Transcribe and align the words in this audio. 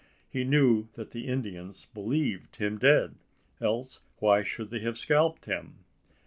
He 0.27 0.43
knew 0.43 0.87
that 0.93 1.11
the 1.11 1.27
Indians 1.27 1.85
believed 1.93 2.55
him 2.55 2.79
dead 2.79 3.17
else 3.61 3.99
why 4.17 4.41
should 4.41 4.71
they 4.71 4.79
have 4.79 4.97
scalped 4.97 5.45
him? 5.45 5.85